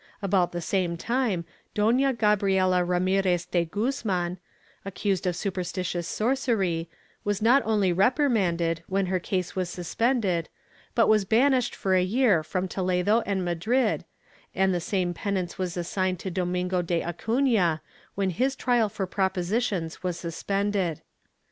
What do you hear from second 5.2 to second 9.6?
of superstitious sorcery, was not only reprimanded, when her case